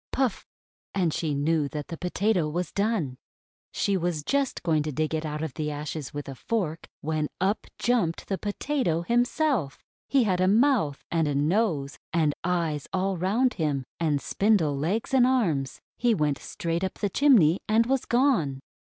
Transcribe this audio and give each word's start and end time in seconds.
Puff!" 0.11 0.47
and 0.95 1.13
she 1.13 1.35
knew 1.35 1.67
that 1.67 1.89
the 1.89 1.95
Potato 1.95 2.49
was 2.49 2.71
done. 2.71 3.17
She 3.71 3.95
was 3.95 4.23
just 4.23 4.63
going 4.63 4.81
to 4.81 4.91
dig 4.91 5.13
it 5.13 5.27
out 5.27 5.43
of 5.43 5.53
the 5.53 5.69
ashes 5.69 6.09
POTATO! 6.09 6.31
POTATO! 6.31 6.41
351 7.03 7.19
with 7.21 7.25
a 7.29 7.29
fork, 7.29 7.29
when 7.29 7.49
up 7.49 7.67
jumped 7.77 8.25
the 8.27 8.39
Potato 8.39 9.03
him 9.03 9.23
self! 9.23 9.83
He 10.09 10.23
had 10.23 10.41
a 10.41 10.47
mouth, 10.47 11.03
and 11.11 11.27
a 11.27 11.35
nose, 11.35 11.99
and 12.11 12.33
eyes 12.43 12.87
all 12.91 13.15
round 13.15 13.53
him, 13.53 13.83
and 13.99 14.19
spindle 14.19 14.75
legs 14.75 15.13
and 15.13 15.27
arms. 15.27 15.81
He 15.99 16.15
went 16.15 16.39
straight 16.39 16.83
up 16.83 16.95
the 16.95 17.07
chimney 17.11 17.59
and 17.69 17.85
was 17.85 18.05
gone. 18.05 18.59